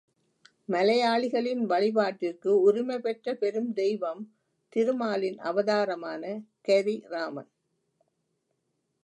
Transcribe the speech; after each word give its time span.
மலையாளிகளின் 0.69 1.61
வழிபாட்டிற்கு 1.65 2.51
உரிமை 2.61 2.99
பெற்ற 2.99 3.33
பெருந் 3.33 3.71
தெய்வம் 3.73 4.23
திருமாலின் 4.73 5.39
அவதாரமான 5.41 6.23
கரிராமன். 6.67 7.51